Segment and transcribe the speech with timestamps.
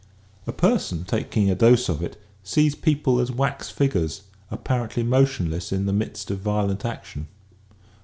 [0.47, 5.85] A person taking a dose of it sees people as wax figures apparently motionless in
[5.85, 7.27] the midst of violent action.